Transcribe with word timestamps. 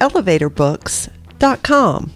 elevatorbooks.com. 0.00 2.12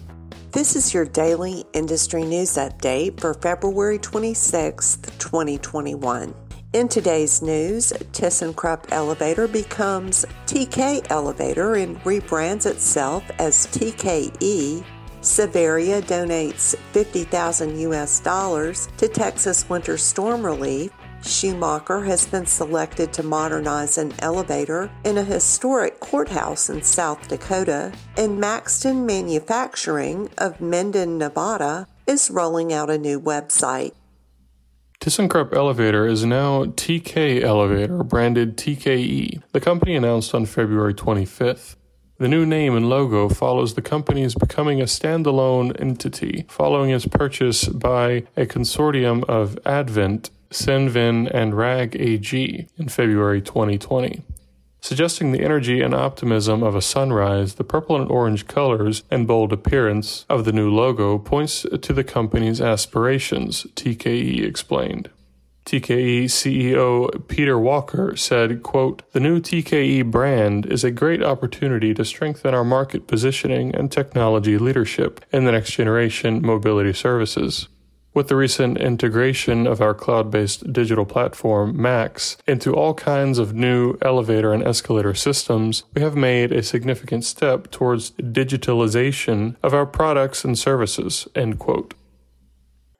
This 0.51 0.75
is 0.75 0.93
your 0.93 1.05
daily 1.05 1.63
industry 1.73 2.25
news 2.25 2.57
update 2.57 3.19
for 3.19 3.33
February 3.33 3.97
26th, 3.99 5.17
2021. 5.17 6.35
In 6.73 6.87
today's 6.87 7.41
news, 7.41 7.91
ThyssenKrupp 8.13 8.91
Elevator 8.91 9.47
becomes 9.47 10.25
TK 10.45 11.07
Elevator 11.09 11.75
and 11.75 11.97
rebrands 12.03 12.65
itself 12.65 13.23
as 13.39 13.67
TKE. 13.67 14.83
Savaria 15.21 16.01
donates 16.01 16.75
50,000 16.93 17.79
US 17.79 18.19
dollars 18.19 18.89
to 18.97 19.07
Texas 19.07 19.69
winter 19.69 19.97
storm 19.97 20.45
relief. 20.45 20.91
Schumacher 21.23 22.01
has 22.01 22.25
been 22.25 22.45
selected 22.45 23.13
to 23.13 23.23
modernize 23.23 23.97
an 23.97 24.13
elevator 24.19 24.91
in 25.03 25.17
a 25.17 25.23
historic 25.23 25.99
courthouse 25.99 26.69
in 26.69 26.81
South 26.81 27.27
Dakota, 27.27 27.91
and 28.17 28.39
Maxton 28.39 29.05
Manufacturing 29.05 30.29
of 30.37 30.59
Minden, 30.59 31.17
Nevada 31.17 31.87
is 32.07 32.31
rolling 32.31 32.73
out 32.73 32.89
a 32.89 32.97
new 32.97 33.19
website. 33.19 33.93
ThyssenKrupp 34.99 35.53
Elevator 35.53 36.05
is 36.05 36.25
now 36.25 36.65
TK 36.65 37.41
Elevator, 37.41 38.03
branded 38.03 38.57
TKE, 38.57 39.41
the 39.51 39.61
company 39.61 39.95
announced 39.95 40.35
on 40.35 40.45
February 40.45 40.93
25th. 40.93 41.75
The 42.19 42.27
new 42.27 42.45
name 42.45 42.75
and 42.75 42.87
logo 42.87 43.29
follows 43.29 43.73
the 43.73 43.81
company's 43.81 44.35
becoming 44.35 44.79
a 44.79 44.85
standalone 44.85 45.79
entity 45.81 46.45
following 46.49 46.91
its 46.91 47.07
purchase 47.07 47.67
by 47.67 48.25
a 48.37 48.45
consortium 48.45 49.23
of 49.23 49.57
Advent 49.65 50.29
Cinven, 50.51 51.29
and 51.33 51.55
RAG 51.55 51.95
AG 51.99 52.67
in 52.77 52.87
February 52.89 53.41
2020. 53.41 54.21
Suggesting 54.83 55.31
the 55.31 55.43
energy 55.43 55.81
and 55.81 55.93
optimism 55.93 56.63
of 56.63 56.75
a 56.75 56.81
sunrise, 56.81 57.55
the 57.55 57.63
purple 57.63 57.95
and 57.95 58.09
orange 58.09 58.47
colors 58.47 59.03
and 59.11 59.27
bold 59.27 59.53
appearance 59.53 60.25
of 60.27 60.43
the 60.43 60.51
new 60.51 60.71
logo 60.71 61.19
points 61.19 61.65
to 61.81 61.93
the 61.93 62.03
company's 62.03 62.59
aspirations, 62.59 63.67
TKE 63.75 64.43
explained. 64.43 65.09
TKE 65.65 66.25
CEO 66.25 67.27
Peter 67.27 67.59
Walker 67.59 68.15
said, 68.15 68.63
quote, 68.63 69.03
The 69.13 69.19
new 69.19 69.39
TKE 69.39 70.09
brand 70.09 70.65
is 70.65 70.83
a 70.83 70.89
great 70.89 71.21
opportunity 71.21 71.93
to 71.93 72.03
strengthen 72.03 72.55
our 72.55 72.63
market 72.63 73.05
positioning 73.05 73.75
and 73.75 73.91
technology 73.91 74.57
leadership 74.57 75.23
in 75.31 75.45
the 75.45 75.51
next 75.51 75.71
generation 75.71 76.41
mobility 76.41 76.93
services. 76.93 77.67
With 78.13 78.27
the 78.27 78.35
recent 78.35 78.77
integration 78.77 79.65
of 79.65 79.79
our 79.79 79.93
cloud 79.93 80.31
based 80.31 80.73
digital 80.73 81.05
platform, 81.05 81.81
Max, 81.81 82.35
into 82.45 82.73
all 82.73 82.93
kinds 82.93 83.39
of 83.39 83.53
new 83.53 83.97
elevator 84.01 84.51
and 84.51 84.61
escalator 84.61 85.13
systems, 85.13 85.83
we 85.93 86.01
have 86.01 86.15
made 86.15 86.51
a 86.51 86.61
significant 86.61 87.23
step 87.23 87.71
towards 87.71 88.11
digitalization 88.11 89.55
of 89.63 89.73
our 89.73 89.85
products 89.85 90.43
and 90.43 90.59
services. 90.59 91.25
End 91.35 91.57
quote. 91.57 91.93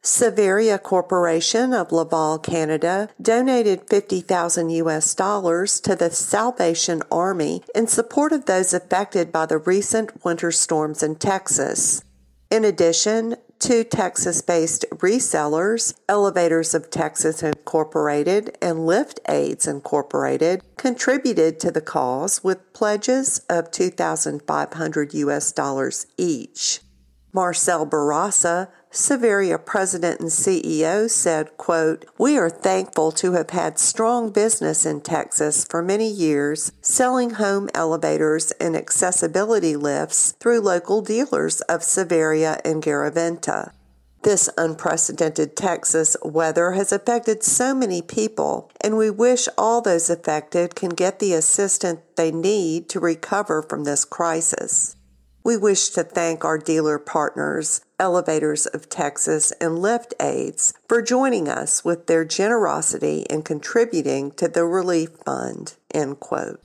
Savaria 0.02 0.82
Corporation 0.82 1.74
of 1.74 1.92
Laval, 1.92 2.40
Canada 2.40 3.10
donated 3.22 3.88
50,000 3.88 4.70
US 4.70 5.14
dollars 5.14 5.80
to 5.82 5.96
the 5.96 6.10
Salvation 6.10 7.04
Army 7.12 7.62
in 7.76 7.86
support 7.86 8.32
of 8.32 8.46
those 8.46 8.74
affected 8.74 9.32
by 9.32 9.46
the 9.46 9.60
recent 9.60 10.26
winter 10.26 10.52
storms 10.52 11.04
in 11.04 11.18
Texas. 11.18 12.02
In 12.50 12.66
addition, 12.66 13.36
two 13.62 13.84
Texas 13.84 14.42
based 14.42 14.86
resellers, 14.90 15.94
Elevators 16.10 16.74
of 16.74 16.90
Texas 16.90 17.44
Incorporated 17.44 18.58
and 18.60 18.88
Lift 18.88 19.20
Aids 19.30 19.68
Incorporated, 19.68 20.64
contributed 20.78 21.60
to 21.60 21.70
the 21.70 21.80
cause 21.80 22.44
with 22.44 22.74
pledges 22.74 23.40
of 23.50 23.70
2,500 23.70 25.14
US 25.14 25.52
dollars 25.52 26.08
each. 26.18 26.82
Marcel 27.32 27.86
Bourassa, 27.86 28.70
Savaria 28.92 29.58
president 29.58 30.20
and 30.20 30.30
CEO 30.30 31.10
said, 31.10 31.56
quote, 31.56 32.04
We 32.18 32.38
are 32.38 32.50
thankful 32.50 33.14
to 33.14 33.32
have 33.34 33.52
had 33.52 33.80
strong 33.80 34.32
business 34.32 34.86
in 34.86 35.00
Texas 35.00 35.64
for 35.64 35.82
many 35.82 36.10
years, 36.10 36.74
selling 36.82 37.32
home 37.32 37.70
elevators 37.74 38.52
and 38.60 38.76
accessibility 38.76 39.78
lifts 39.78 40.34
through 40.34 40.60
local 40.60 41.02
dealers 41.02 41.62
of 41.62 41.82
Savaria 41.82 42.60
and 42.66 42.84
Garaventa. 42.84 43.72
This 44.24 44.50
unprecedented 44.58 45.56
Texas 45.56 46.18
weather 46.22 46.74
has 46.74 46.92
affected 46.92 47.44
so 47.44 47.74
many 47.74 48.02
people, 48.02 48.70
and 48.82 48.98
we 48.98 49.10
wish 49.10 49.48
all 49.58 49.82
those 49.82 50.10
affected 50.10 50.76
can 50.76 50.90
get 50.90 51.20
the 51.20 51.34
assistance 51.34 52.02
they 52.18 52.30
need 52.30 52.90
to 52.90 53.00
recover 53.00 53.64
from 53.64 53.86
this 53.86 54.04
crisis. 54.04 54.98
We 55.44 55.58
wish 55.58 55.90
to 55.90 56.04
thank 56.04 56.46
our 56.46 56.60
dealer 56.60 57.00
partners, 57.00 57.82
Elevators 58.00 58.68
of 58.68 58.90
Texas 58.90 59.52
and 59.60 59.80
Lift 59.80 60.14
Aids, 60.22 60.76
for 60.88 61.02
joining 61.02 61.50
us 61.50 61.84
with 61.84 62.06
their 62.06 62.24
generosity 62.24 63.26
in 63.28 63.42
contributing 63.42 64.34
to 64.34 64.48
the 64.48 64.66
relief 64.66 65.10
fund. 65.26 65.74
End 65.92 66.20
quote. 66.20 66.62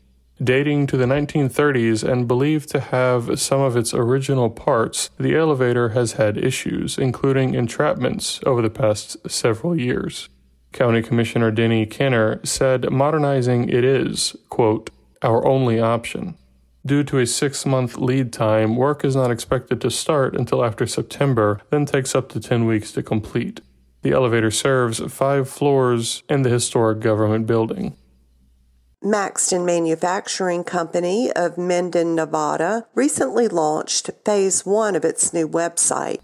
Dating 0.41 0.87
to 0.87 0.95
the 0.95 1.05
1930s 1.05 2.09
and 2.09 2.27
believed 2.27 2.69
to 2.69 2.79
have 2.79 3.39
some 3.41 3.59
of 3.59 3.75
its 3.75 3.93
original 3.93 4.49
parts, 4.49 5.09
the 5.19 5.35
elevator 5.35 5.89
has 5.89 6.13
had 6.13 6.37
issues, 6.37 6.97
including 6.97 7.51
entrapments, 7.51 8.41
over 8.45 8.61
the 8.61 8.69
past 8.69 9.17
several 9.29 9.77
years. 9.77 10.29
County 10.71 11.01
Commissioner 11.01 11.51
Denny 11.51 11.85
Kenner 11.85 12.39
said 12.45 12.89
modernizing 12.89 13.67
it 13.67 13.83
is, 13.83 14.35
quote, 14.49 14.91
our 15.21 15.45
only 15.45 15.81
option. 15.81 16.37
Due 16.85 17.03
to 17.03 17.19
a 17.19 17.25
six 17.25 17.65
month 17.65 17.97
lead 17.97 18.31
time, 18.31 18.77
work 18.77 19.03
is 19.03 19.15
not 19.15 19.31
expected 19.31 19.81
to 19.81 19.91
start 19.91 20.35
until 20.35 20.63
after 20.63 20.87
September, 20.87 21.59
then 21.69 21.85
takes 21.85 22.15
up 22.15 22.29
to 22.29 22.39
10 22.39 22.65
weeks 22.65 22.93
to 22.93 23.03
complete. 23.03 23.59
The 24.01 24.11
elevator 24.11 24.51
serves 24.51 24.99
five 25.11 25.49
floors 25.49 26.23
in 26.29 26.43
the 26.43 26.49
historic 26.49 26.99
government 26.99 27.47
building. 27.47 27.95
Maxton 29.01 29.65
Manufacturing 29.65 30.63
Company 30.63 31.31
of 31.31 31.57
Minden, 31.57 32.15
Nevada 32.15 32.85
recently 32.95 33.47
launched 33.47 34.09
phase 34.25 34.65
one 34.65 34.95
of 34.95 35.05
its 35.05 35.33
new 35.33 35.47
website 35.47 36.19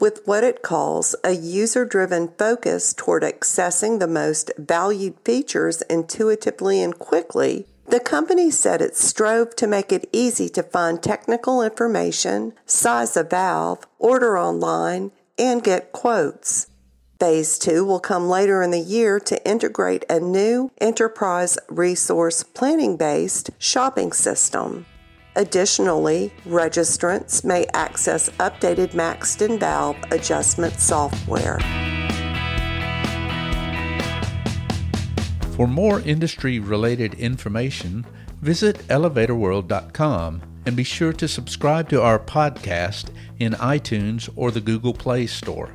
with 0.00 0.20
what 0.26 0.44
it 0.44 0.62
calls 0.62 1.16
a 1.24 1.32
user 1.32 1.84
driven 1.84 2.28
focus 2.38 2.94
toward 2.94 3.22
accessing 3.22 3.98
the 3.98 4.06
most 4.06 4.50
valued 4.56 5.16
features 5.24 5.82
intuitively 5.82 6.82
and 6.82 6.98
quickly. 6.98 7.66
The 7.86 8.00
company 8.00 8.50
said 8.50 8.82
it 8.82 8.96
strove 8.96 9.56
to 9.56 9.66
make 9.66 9.90
it 9.90 10.08
easy 10.12 10.48
to 10.50 10.62
find 10.62 11.02
technical 11.02 11.62
information, 11.62 12.52
size 12.66 13.16
a 13.16 13.24
valve, 13.24 13.86
order 13.98 14.38
online, 14.38 15.10
and 15.38 15.64
get 15.64 15.92
quotes. 15.92 16.68
Phase 17.20 17.58
two 17.58 17.84
will 17.84 17.98
come 17.98 18.28
later 18.28 18.62
in 18.62 18.70
the 18.70 18.78
year 18.78 19.18
to 19.18 19.44
integrate 19.44 20.04
a 20.08 20.20
new 20.20 20.70
enterprise 20.80 21.58
resource 21.68 22.44
planning 22.44 22.96
based 22.96 23.50
shopping 23.58 24.12
system. 24.12 24.86
Additionally, 25.34 26.32
registrants 26.46 27.44
may 27.44 27.66
access 27.74 28.30
updated 28.38 28.94
Maxton 28.94 29.58
valve 29.58 29.96
adjustment 30.12 30.78
software. 30.78 31.58
For 35.56 35.66
more 35.66 35.98
industry 36.02 36.60
related 36.60 37.14
information, 37.14 38.06
visit 38.42 38.78
elevatorworld.com 38.86 40.42
and 40.66 40.76
be 40.76 40.84
sure 40.84 41.12
to 41.14 41.26
subscribe 41.26 41.88
to 41.88 42.00
our 42.00 42.20
podcast 42.20 43.06
in 43.40 43.54
iTunes 43.54 44.30
or 44.36 44.52
the 44.52 44.60
Google 44.60 44.94
Play 44.94 45.26
Store. 45.26 45.74